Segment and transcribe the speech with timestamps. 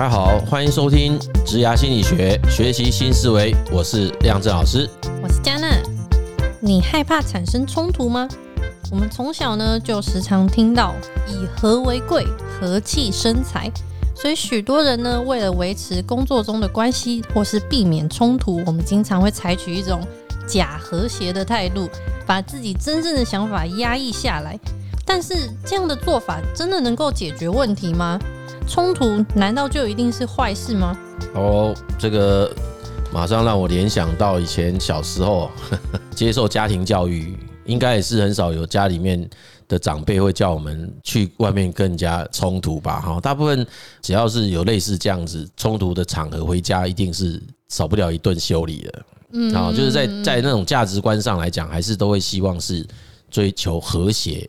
[0.00, 3.54] 大家好，欢迎收听职涯心理学，学习新思维。
[3.70, 4.88] 我是亮震老师，
[5.22, 5.76] 我是嘉娜。
[6.58, 8.26] 你害怕产生冲突吗？
[8.90, 10.94] 我们从小呢就时常听到
[11.28, 13.70] 以和为贵，和气生财，
[14.16, 20.00] 所以许多人呢为了维持工作中的关系或是避免冲突，我们经常会采取一种
[20.46, 21.86] 假和谐的态度，
[22.24, 24.58] 把自己真正的想法压抑下来。
[25.04, 28.18] 但是这样的做法真的能够解决问题吗？
[28.70, 30.96] 冲突难道就一定是坏事吗？
[31.34, 32.48] 哦，这个
[33.12, 39.28] 马上让我联想到以前小时候呵呵 接受家庭教育，应该也是很少有家里面
[39.66, 43.00] 的长辈会叫我们去外面跟人家冲突吧？
[43.00, 43.66] 哈，大部分
[44.00, 49.02] 只要是有类似这样子冲突的场合，回家一定是少不了一顿修理的。
[49.32, 52.86] 嗯，好，就是在在那种价值观上来讲，还是都会希望是
[53.32, 54.48] 追求和谐。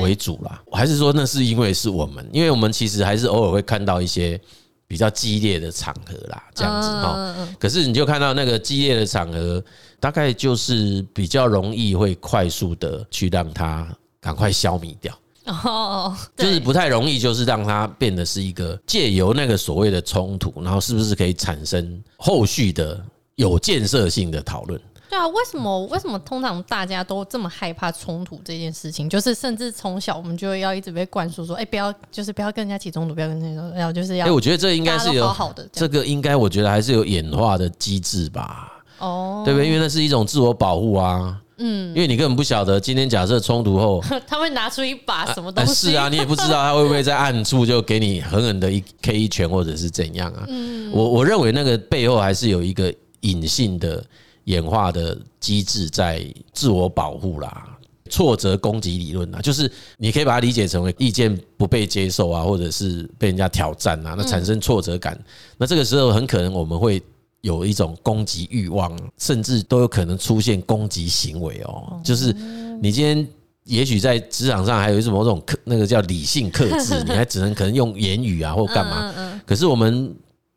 [0.00, 4.40] 为主啦，还是说那是因为是我们，因为我们其实还是偶尔会看到一些
[4.86, 7.48] 比较激烈的场合啦，这样子哈。
[7.58, 9.62] 可是你就看到那个激烈的场合，
[9.98, 13.86] 大概就是比较容易会快速的去让它
[14.20, 15.16] 赶快消弭掉。
[15.46, 23.00] 哦，就是不太容易，就是让它变得是一个借由那个所谓的冲突，然后是不是可以产生后续的
[23.36, 24.80] 有建设性的讨论？
[25.08, 29.08] 对啊，为什么为什么通常大家都这么害怕冲突这件事情？
[29.08, 34.26] 就是甚至从小我们就要一直被灌输说，哎，不要就是不要跟人家起冲突，不要跟人家，要就是要。
[34.26, 38.82] 哎，我觉得这应该是有好的，这个应该我觉得还是有演化的机制吧？
[38.98, 39.66] 哦，对不对？
[39.66, 41.40] 因为那是一种自我保护啊。
[41.58, 45.92] 嗯，因为你根本不晓得今天假设冲突后， 他会拿出一把什么东西？
[45.92, 50.44] 是啊，你也不知道 他会不会在暗处就给你狠狠的一 K 一拳，或者是怎样啊？
[50.48, 54.04] 嗯，我我认为那个背后还是有一个隐性的。
[54.46, 57.76] 演化的机制在自我保护啦，
[58.08, 65.18] 挫折攻击理论啊，就是你可以把它理解成为意见不被接受啊，或者是被人家挑战啊，那产生挫折感，
[65.58, 67.02] 那这个时候很可能我们会
[67.40, 72.00] 有一种攻击欲望，甚至都有可能出现攻击行为哦。
[72.04, 72.32] 就是
[72.80, 73.26] 你今天
[73.64, 80.14] 也许在职场上还有一种某种克，那个叫理性克制， 你还只能可能用言语啊或干嘛，可是我们。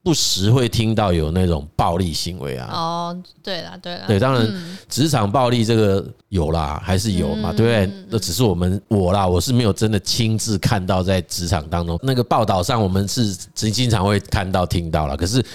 [0.09, 2.67] 不时会听到有那种暴力行为啊！
[2.73, 4.51] 哦，对啦，对啦，对，当然，
[4.87, 8.05] 职场暴力这个有啦，还是有嘛，对不对？
[8.09, 15.15] 那只是我们我啦，我是没有真的亲自看到在职场当中那个报道上，我们是经常会看到听到了。
[15.15, 15.45] 可是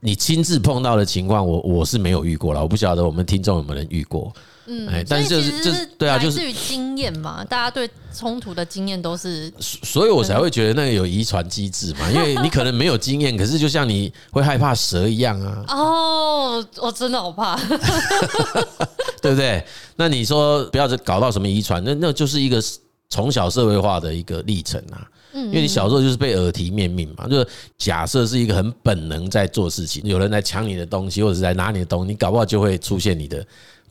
[0.00, 2.60] 你亲自碰到的情况，我我是没有遇过了。
[2.60, 4.34] 我不晓得我们听众有没有人遇过。
[4.72, 15.64] 嗯，但是就是就是对啊，就是经验嘛，大家对冲突的经验都是，所以我才会觉得那个有遗传机制嘛，因为你可能没有经验， 可是就像你会害怕蛇一样啊。
[15.68, 17.56] 哦，我真的好怕
[19.20, 19.64] 对不对？
[19.96, 22.62] 那你说不要搞到什么遗传，那那就是一个
[23.08, 25.04] 从小社会化的一个历程啊。
[25.32, 33.44] 嗯，因为你小时候就是被耳提面命嘛，就是假设是一个很本能在做事情，有人来抢你的东西或者是来拿你的东西，你搞不好就会出现你的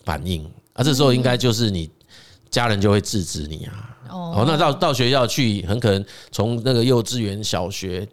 [0.04, 0.50] 反应。
[0.74, 1.90] 啊，这时候应该就是你
[2.50, 3.98] 家人就会制止你啊。
[4.10, 8.08] 哦，那到到学校去，很可能从那个幼稚园、小学，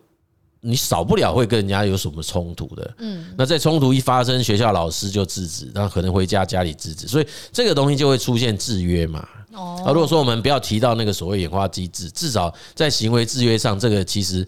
[0.61, 2.95] 你少不了会跟人家有什么冲突的。
[2.99, 9.27] 嗯，那在冲突一发生，学校老师就制止，那可能回家家里制止，所以这个东西就会出现制约嘛。
[9.55, 14.47] 哦，如果说我们不要提到那个所谓演化机制，至少在行为制约上，这个其实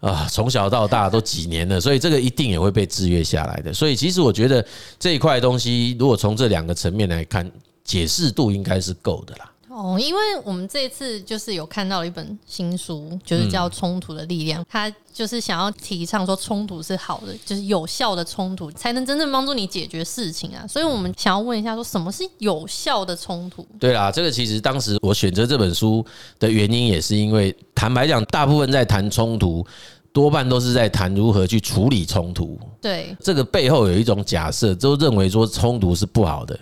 [0.00, 3.72] 啊，从小到大都几年了，所以这个一定也会被制约下来的。
[3.72, 4.64] 所以其实我觉得
[4.98, 7.50] 这一块东西，如果从这两个层面来看。
[7.82, 9.50] 解释度应该是够的啦。
[9.70, 20.66] 哦，因为我们这一次就是有看到一本新书，就是叫《冲突的力量》，它就是想要提倡说冲突是好的，就是有效的冲突才能真正帮助你解决事情啊。
[20.66, 23.64] 所以我们想要问一下，说什么是有效的冲突？
[23.78, 26.04] 对啦，这个其实当时我选择这本书
[26.40, 29.64] 的原因，也是因为坦白讲，大部分在谈冲突，
[30.12, 32.58] 多半都是在谈如何去处理冲突。
[32.82, 36.58] 对，这个背后有一种假设，都认为说冲突是不好的。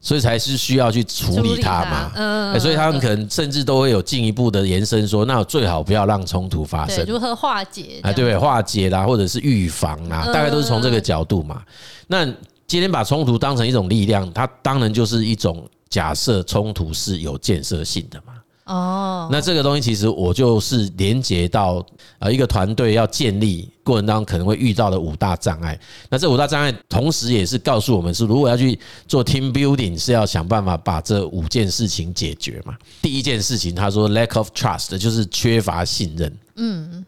[0.00, 8.00] 所以才是需要去处理它嘛，嗯，所以他们可能甚至都会有进一步的延伸，说那最好不要让冲突发生，如何化解？
[8.02, 8.38] 啊，对不对？
[8.38, 11.62] 化解啦，或者是预防啦，大概都是从这个角度嘛。
[12.06, 12.24] 那
[12.66, 18.32] 今天把冲突当成一种力量，它当然就是一种假设冲突是有建设性的嘛。
[18.70, 21.84] 哦，那这个东西其实我就是连接到
[22.20, 25.76] 呃一个团队要建立过程当中可能会遇到的五大障碍。
[26.08, 28.78] 那这五大障碍同时也是告诉我们是，如果要去
[29.08, 32.76] 做 team building，是要想办法把这五件事情解决嘛。
[33.02, 36.38] 第一件事情，他说 lack of trust 就是缺乏信任。
[36.54, 37.04] 嗯，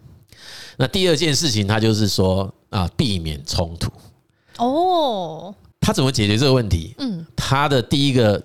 [0.77, 3.89] 那第二件事情，他就是说啊，避免冲突。
[4.59, 6.97] 哦，他怎么解决这个问题？
[6.99, 8.43] 嗯，他的第一个。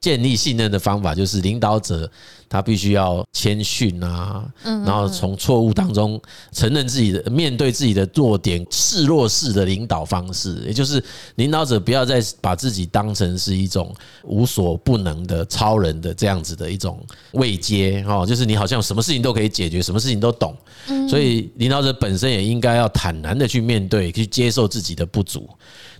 [0.00, 2.06] 建立信任的方法就是领导者
[2.48, 6.20] 他必须要谦逊啊，然后从错误当中
[6.52, 11.02] 承认自己的，面对自己的弱点，示弱式的领导方式，也就是
[11.36, 17.00] 领导者不要再把自己当成是一种无所不能的超人的这样子的一种
[17.32, 20.56] 位阶哦，就是你好像什么事情都可以解决，什么事情都懂，
[21.08, 25.48] 所以领导者本身也应该要坦然的去面对，去接受自己的不足。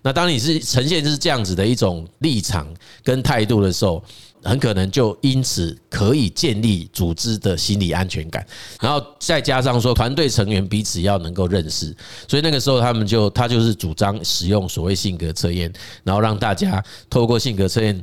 [0.02, 2.66] 那当你是呈现是这样子的一种立场
[3.02, 4.04] 跟态度的时候，
[4.44, 8.46] 很可能就因此可以建立组织的心理安全感，
[8.80, 11.96] 然后再加上说团队成员彼此要能够认识，
[12.28, 18.00] 所以那个时候他们就他就是主张使用所谓性格测验，然后让大家透过性格测验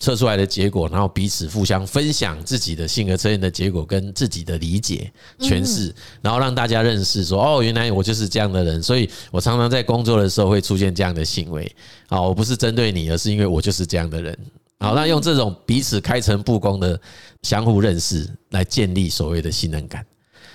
[0.00, 11.70] 测出来的结果，然后彼此互相分享自己的性格测验的结果跟自己的理解诠释，然后让大家认识说哦，原来我就是这样的人，所以我常常在工作的时候会出现这样的行为。
[12.08, 14.36] 啊，我不是针对你，而是因为我就是这样的人。
[14.80, 17.00] 好，那用这种彼此开诚布公的
[17.42, 20.04] 相互认识来建立所谓的信任感。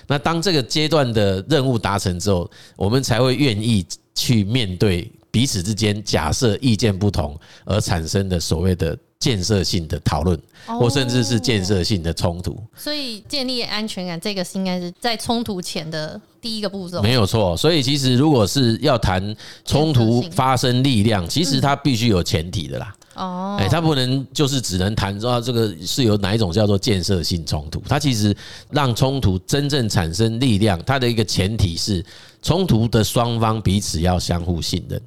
[0.08, 3.86] 那当这个阶段的任务达成之后，我们才会愿意
[4.16, 12.60] 去面对彼此之间假设意见不同而产生的所谓的建设性的讨论，或甚至是建设性的冲突。
[12.76, 17.02] 所以建立安全感，这个是应该是在冲突前的第一个步骤。
[17.02, 17.56] 没有错。
[17.56, 22.96] 所以其实如果是要谈冲突发生力量，其实它必须有前提的啦。
[23.20, 28.36] 哦，哎，他不能就是只能谈说这个是有哪一种叫做建设性冲突，它其实
[28.72, 32.04] 让冲突真正产生力量，它的一个前提是
[32.42, 35.02] 冲突的双方彼此要相互信任。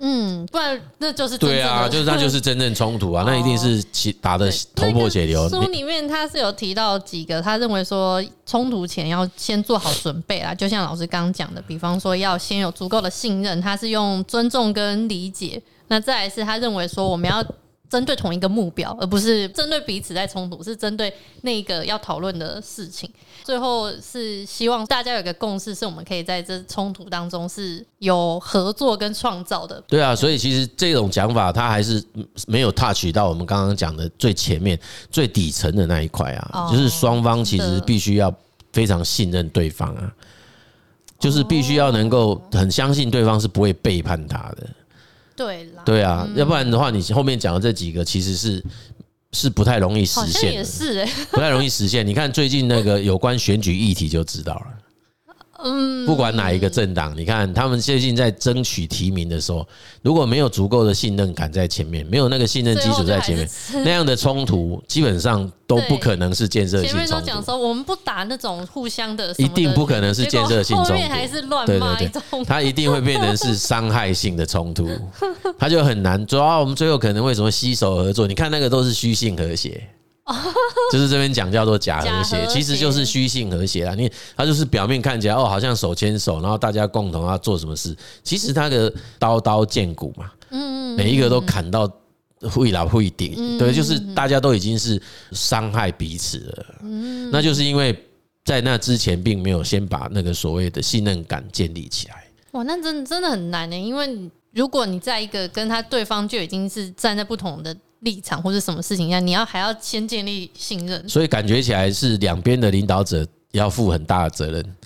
[0.00, 3.82] 嗯，不然那就是对啊， 就是那就是真正冲突啊，那一定是
[4.20, 5.48] 打的头破血流。
[5.48, 15.62] 书里面他是有提到几个，他认为说冲突前要先做好准备啦，就像老师刚刚讲的，比方说要先有足够的信任，他是用尊重跟理解。
[15.88, 17.44] 那再来是他认为说，我们要
[17.88, 23.08] 针对同一个目标，而不是针对彼此在冲突，是针对那个要讨论的事情。
[23.44, 29.80] 最后是希望大家有个共识，是我们可以在这冲突当中是有合作跟创造的。
[29.86, 32.02] 对啊，所以其实这种讲法，它还是
[32.46, 34.78] 没有 touch 到我们刚刚讲的最前面、
[35.10, 38.34] 最底层的那一块啊，就是双方其实必须要
[38.72, 40.10] 非常信任对方啊，
[41.20, 44.66] 就是必须要能够很相信对方是不会背叛他的。
[45.36, 48.62] 对啦，对啊，要不然的话，你后面讲的这几个其实是
[49.32, 52.06] 是不太容易实现是哎， 不太容易实现。
[52.06, 54.66] 你看最近那个有关选举议题就知道了。
[55.64, 59.66] 嗯，不管哪一个政党，你看他们最近在争取提名的时候，
[60.02, 63.48] 如果没有足够的信任感在前面，没有那个信任基础在前面，
[63.84, 67.06] 那样的冲突基本上都不可能是建设性冲突。
[67.06, 70.92] 前面都讲说我们不打那种互相的，一定不可能是建设性冲突。
[70.92, 74.86] 后面还是乱骂一通，他一定会变成是伤害性的冲突，
[75.58, 76.24] 他就很难。
[76.26, 78.26] 主要我们最后可能为什么携手合作？
[78.26, 79.82] 你看那个都是虚性和谐。
[80.90, 83.94] 就是这边讲叫做假和谐，其实就是虚性和谐啊。
[83.94, 91.86] 你他就是表面看起来哦，好像手牵手，然后大家共同要做什么事，其实他的刀刀见骨嘛，嗯，每一个都砍到
[92.50, 94.98] 会老会顶，对，就是大家都已经是
[95.32, 96.66] 伤害彼此了。
[96.80, 97.94] 嗯，那就是因为
[98.46, 102.24] 在那之前并没有先把那个所谓的信任感建立起来。
[102.52, 107.76] 哇，那真的真的很难呢，因为如果你在一个跟他对方就已经是站在不同的。
[108.04, 114.76] 立场或者什么事情一样，你要还要先建立信任，所以感觉起来是两边的领导者要负很大的责任。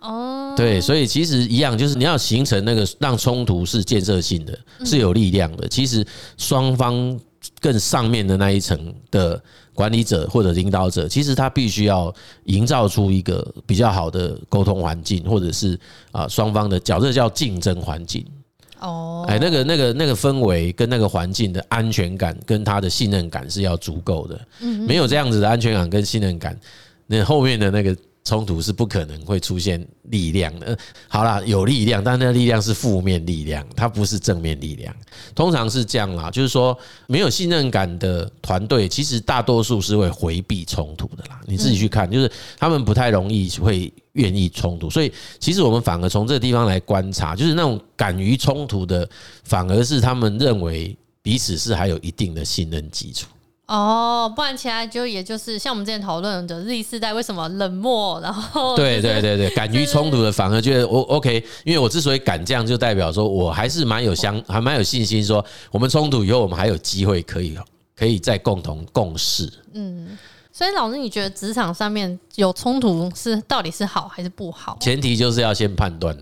[0.00, 5.68] 哦，对，所以其实一样，就是你要形成那个让冲突是建设性的，是有力量的。
[5.68, 6.04] 其实
[6.36, 7.16] 双方
[7.60, 9.40] 更上面的那一层的
[9.74, 12.12] 管理者或者领导者，其实他必须要
[12.46, 15.78] 营造出一个比较好的沟通环境，或者是
[16.10, 18.26] 啊双方的角色叫竞争环境。
[18.82, 24.38] 哦，哎，那个、那个、那个氛围跟那个环境的安全感跟他的信任感是要足够的。
[24.86, 26.58] 没有这样子的安全感跟信任感，
[27.06, 27.96] 那后面的那个。
[28.24, 30.78] 冲突是不可能会出现力量的。
[31.08, 34.94] 好啦，有力量，但那个力量是负面力量，它不是正面力量。
[35.34, 36.76] 通常是这样啦，就是说
[37.06, 41.40] 没有信任感的团队，其实大多数是会回避冲突的啦。
[41.46, 44.88] 你自己去看，就是他们不太容易会愿意冲突。
[44.88, 49.08] 所以，其实我们反而从这个地方来观察，就是那种敢于冲突的，
[49.42, 53.26] 反而是他们认为彼此是还有一定的信任基础。
[53.66, 67.56] 哦，不然其他就也就是像我们之前讨论的 Z 世代为什么冷漠，然后对对对对，敢于冲突的反而觉得我 OK，因为我之所以敢这样，就代表说我还是蛮有相，还蛮有信心，说我们冲突以后，我们还有机会可以
[67.96, 69.50] 可以再共同共事。
[69.72, 70.18] 嗯，
[70.52, 74.76] 所以老师，你觉得职场上面有冲突是到底是好还是不好？
[74.80, 76.14] 前提就是要先判断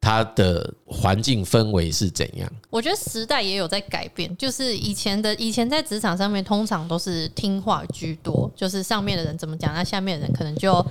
[0.00, 2.50] 它的环境氛围是怎样？
[2.70, 10.84] 我觉得时代也有在改变，就是以前的以前在职场上面，通常都是听话居多，就是上面的人怎么讲，那下面的人可能就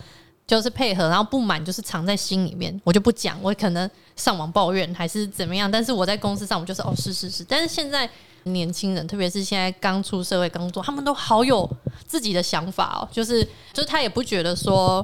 [0.45, 8.07] 就是配合，然后不满就是藏在心里面，我就不讲，我可能上网抱怨还是怎么样，但是我在公司上，我就是哦是是是，但是现在
[8.43, 11.67] 年轻人，特别是现在刚出社会工作，他们都好有
[12.05, 15.03] 自己的想法哦，就是就是他也不觉得说，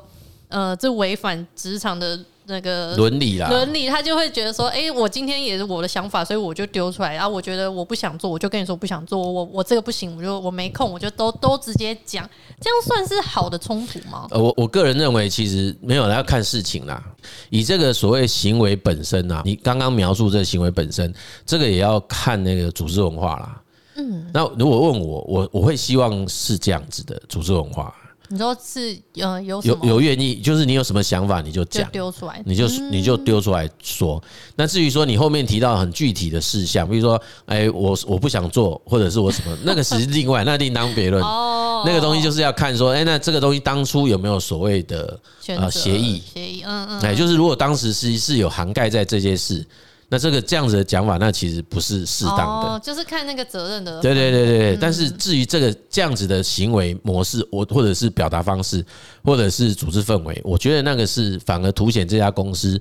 [0.50, 2.20] 呃，这违反职场的。
[2.46, 7.16] 那个伦理啦，伦理，他就会觉得说，哎、欸，我今天也是我的想法，所以我就丢出来。
[7.16, 14.28] 然后我觉得我不想做，我就跟你说不想做，我我这个不行，我就我没空，我就都都直接讲，这样算是好的冲突吗？
[14.32, 17.02] 呃，我我个人认为其实没有，要看事情啦。
[17.50, 21.14] 以这个所谓行为本身啊，你刚刚描述这个行为本身，
[21.46, 23.62] 这个也要看那个组织文化啦。
[23.96, 27.94] 嗯，那如果问我，我我会希望是这样子的组织文化。
[28.30, 34.22] 你说是呃有有有愿意，就是你有什么想法你就讲，丢出来，你就你就丢出来说。
[34.56, 41.22] 那至于说你后面提到很具体的事项，比如说哎我我不想做，或者是我什么，那个是另外，那另当别论。
[41.24, 49.66] 哦，那个东西就是要看说，哎那这个东西当初有没有所谓的呃协议协议，嗯嗯，哎就是如果当时是是有涵盖在这些事。
[50.14, 52.44] 那这个这样子的讲法，那其实不是适当的。
[52.44, 54.00] 哦，就是看那个责任的。
[54.00, 54.78] 对对对对对。
[54.80, 58.86] 但是至于这个这样子的行为模式，我或者是表达方式，
[59.24, 62.80] 或者是组织氛围，我觉得那个是反而凸显这家公司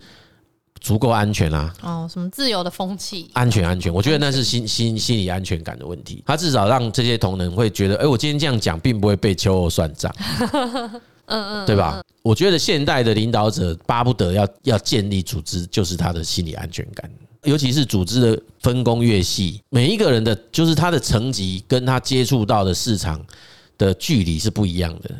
[0.78, 1.72] 足够安全啊。
[1.80, 3.30] 哦，什么自由的风气？
[3.32, 6.22] 安全安全，我觉得那是心心心理安全感的问题。
[6.26, 10.14] 他至少让这些同仁会觉得，哎，我今天这样讲，并不会被秋后算账。
[11.26, 12.02] 嗯嗯，对吧？
[12.22, 17.10] 我觉得现代的领导者巴不得要要建立组织，就是他的心理安全感。
[17.44, 23.20] 尤其是组织的分工越细，每一个人的就是他的层级跟他接触到的市场
[23.76, 25.10] 的距离是不一样的。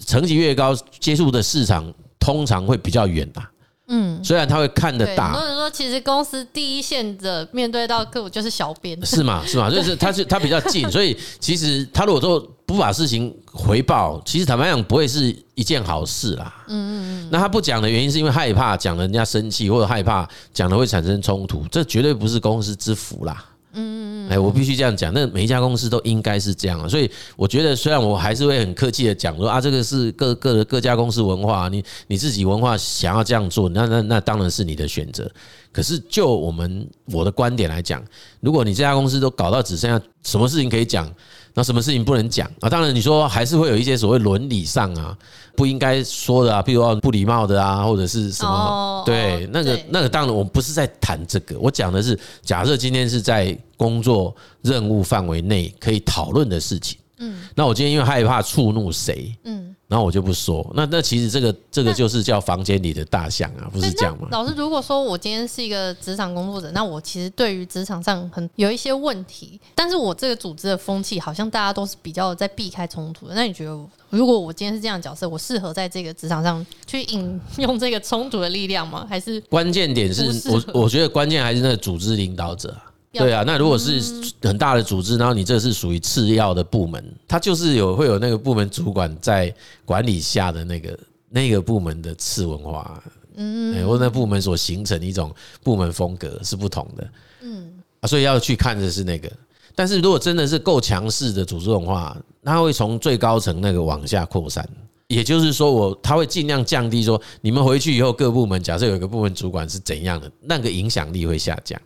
[0.00, 3.50] 层级越高，接触的市场通常会比较远吧。
[3.86, 9.42] 嗯，虽然他会看得大，很多人说其实公司第一线的面对到客户就是小编，是吗？
[9.46, 9.70] 是吗？
[9.70, 16.64] 就是他是他比较近， 所以其实他如果说不把事情回报，其实坦白讲不会是一件好事啦。
[16.68, 16.92] 嗯嗯
[17.24, 17.28] 嗯。
[17.30, 23.44] 那他不讲的原因是因为害怕讲了人家生气，或者害怕讲了会产生冲突，这绝对不是公司之福啦。
[23.76, 35.28] 嗯嗯嗯，哎，我必须这样讲，那每一家公司都应该是这样啊，所以我觉得，虽然我还是会很客气的讲说啊，这个是各各各家公司文化，你你自己文化想要这样做，那那那当然是你的选择。
[35.72, 38.00] 可是就我们我的观点来讲，
[38.40, 41.12] 如果你这家公司都搞到只剩下什么事情可以讲。
[41.54, 42.68] 那什么事情不能讲啊？
[42.68, 45.16] 当然，你说还是会有一些所谓伦理上啊
[45.56, 49.02] 不应该说的啊，比如说不礼貌的啊，或者是什么？
[49.06, 56.98] 对，那个那个当然，我不是在谈这个，我讲的是假设今天是在工作任务范围内可以讨论的事情。
[57.18, 59.36] 嗯，那我今天因为害怕触怒谁？
[59.44, 59.74] 嗯。
[59.86, 64.26] 然后我就不说，那那其实这个这个就是叫房间里的大象啊，不是这样吗？
[64.32, 73.34] 老师，如果说我今天是一个职场工作者，那我其实对于职场上很有一些问题，但是我这个组织的风气好像大家都是比较在避开冲突的。
[73.34, 73.78] 那你觉得，
[74.08, 79.06] 如果我今天是这样的角色，我适合在这个职场上去引用这个冲突的力量吗？
[79.08, 82.74] 还是关键点是我我觉得关键还是那个组织领导者。
[83.14, 84.02] 对啊，那如果是
[84.42, 89.54] 很大的组织，然后你这是属于次要的部门，它就是有会有那个部门主管在
[89.84, 90.98] 管理下的那个
[91.30, 93.02] 那个部门的次文化，
[93.36, 97.08] 嗯，或者那部门所形成的一种部门风格是不同的，
[97.42, 97.72] 嗯，
[98.08, 99.30] 所以要去看的是那个。
[99.76, 104.68] 但是如果真的是够强势的组织文化，它会从最高层那个往下扩散，
[105.08, 111.80] 也就是说，我他会尽量降低说，你们回去以后各部门，假设有一个部门主管是怎样的，那个影响力会下降。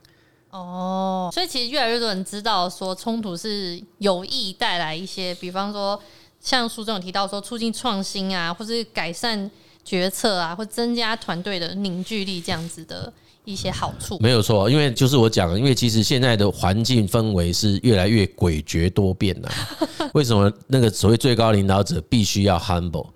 [0.50, 6.00] 哦，所以其实越来越多人知道说冲突是有意带来一些，比方说
[6.40, 9.50] 像书中有提到说促进创新啊，或是改善
[9.84, 13.12] 决策啊，或增加团队的凝聚力这样子的
[13.44, 14.16] 一些好处。
[14.20, 19.50] 没有错，因为就是我讲的，因为其实现在的环境氛围是越来越诡谲多变了。
[20.14, 23.08] 为什么那个所谓最高领导者必须要 humble，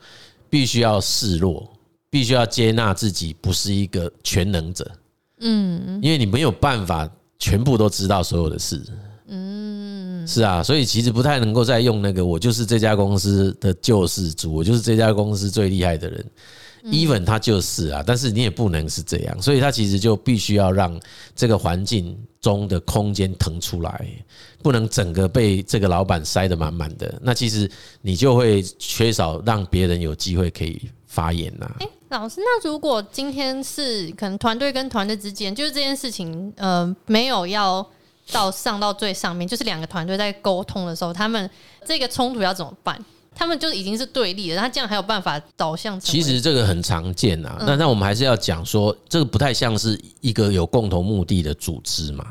[0.50, 1.66] 必须要示弱，
[2.10, 4.90] 必须要接纳自己不是一个全能者？
[5.40, 7.08] 嗯，因为你没有办法。
[7.42, 8.80] 全部都知道所有的事，
[9.26, 16.24] 嗯，是啊，所以其实不太能够再用那个我就是这家公司的救世主，我就是这家公司最厉害的人
[16.84, 20.96] ，even 他就是啊，但是你也不能是这样，所以他其实就必须要让
[21.34, 24.06] 这个环境中的空间腾出来，
[24.62, 27.68] 不能整个被这个老板塞得满满的，那其实
[28.00, 30.80] 你就会缺少让别人有机会可以
[31.12, 31.70] 发言呐。
[32.08, 37.86] 老师，那如果今天是可能团队跟团队之间，就是这件事情，呃，没有要
[38.30, 41.48] 到上到最上面，就是两个团队在沟通的时候，他们
[41.86, 42.98] 这个冲突要怎么办？
[43.34, 45.98] 他们就已经是对立了，他这样还有办法导向？
[45.98, 52.26] 其实这个很常见啊，那那我们还是要讲说，这个不太像是一个有共同目的的组织嘛，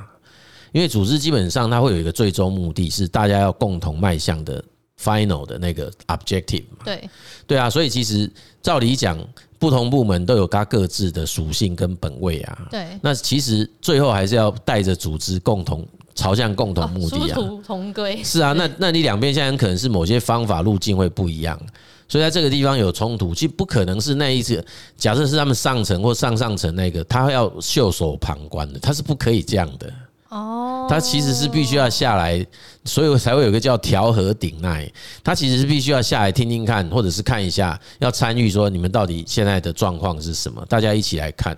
[0.71, 4.63] 因为组织基本上它会有一个最终目的是大家要共同迈向的
[5.01, 6.83] final 的那个 objective 嘛。
[6.85, 7.09] 对
[7.47, 8.29] 对啊，所以其实
[8.61, 9.17] 照理讲，
[9.57, 12.67] 不同部门都有它各自的属性跟本位啊。
[12.69, 15.87] 对，那其实最后还是要带着组织共同。
[16.13, 18.21] 朝向共同目的啊，殊途同归。
[18.21, 21.57] 是啊，那那你两边现在很可能是某些方法路径会不一样，
[22.05, 24.63] 所以在这个地方有冲突，其实不可能是那一次。
[24.97, 29.91] 假设是他们上层或上上层那个，他要袖手旁观的，他是不可以这样的。
[30.31, 32.45] 哦，他其实是必须要下来，
[32.83, 34.91] 所以才会有个叫调和鼎鼐。
[35.23, 41.55] 他其实是必须要下来听听看，或者是看一下，要参与说你们到底现在的状况是什么，大家一起来看。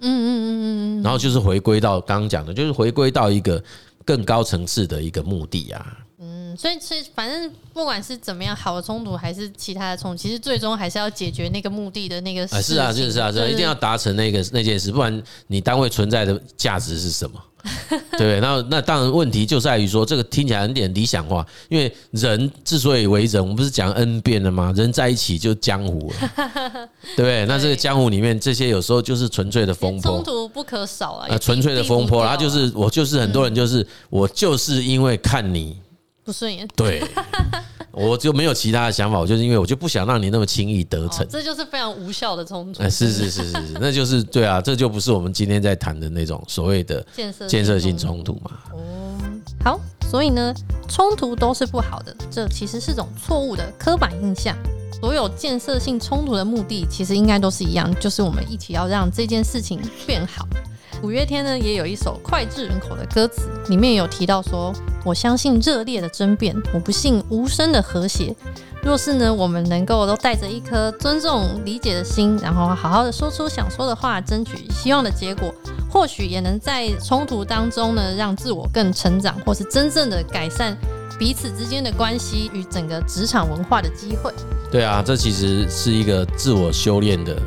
[0.00, 3.62] 嗯嗯嗯嗯嗯，然后就是回归到刚刚讲的，就是回归到一个。
[4.04, 12.60] 更高层次的一个目的啊，嗯，所以其实反正不管是怎么样，好的冲突还是其他的冲突，其实最终还是要解决那个目的的那个事。
[12.60, 17.40] 是啊，就是啊，是一定要达成那个那件事，不然你单位存在的价值是什么？
[18.16, 24.72] 对，那那当然问题就在于说，这个听起来有点理想化，因为人之所以为人，我们不是讲 N 遍了吗？
[24.76, 27.46] 人在一起就江湖了，对 不对？
[27.46, 35.76] 那这个江湖里面，这些有时候就是纯粹的风波，冲突不可少啊，纯粹的风波，然后就是我就是很多人就是我就是因为看你
[36.24, 37.02] 不顺眼，对。
[37.92, 42.82] 我就没有其他的想法，我就是因为我就不想让你那么轻易得逞，这就是非常无效的冲突。
[42.82, 48.50] 哎，是是是是是，那就是对啊，这就不是我们今天在谈的那种所谓的建设建设性冲突嘛。
[48.72, 49.14] 哦，
[49.62, 49.80] 好，
[50.10, 50.54] 所以呢，
[50.88, 54.56] 冲突都是不好的，这其实是种错误的刻板印象。
[55.00, 60.46] 所有建设性冲突的目的，其实应该都是一样，就是我们一起要让这件事情变好。
[61.02, 64.72] 五月天呢，也有一首脍炙人口的歌词，里面有提到说
[65.04, 68.32] ：“我相信热烈的争辩，我不信无声的和谐。
[68.82, 75.52] 若是呢，我们能够都带着一颗尊重、理解的心，然后好好的说出想说的话，争取希望的结果，
[75.90, 80.76] 或许也能在冲突当中呢，让自我更成长，或是真正的改善
[81.22, 84.32] 彼此之间的关系与整个职场文化的机会。”
[84.72, 87.40] 对啊，这其实是一个自我修炼的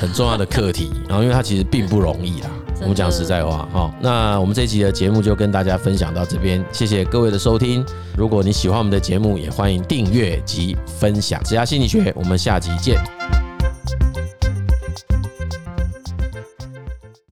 [0.00, 2.50] 很重要的课题，然后因为它其实并不容易啦。
[2.82, 7.84] 我们讲实在话，好，那我们这一期的节目就跟大家分享到这边，谢谢各位的收听。
[8.16, 11.42] 如果你喜欢我们的节目，也欢迎订阅及分享。
[11.42, 12.96] 职涯心理学，我们下集见。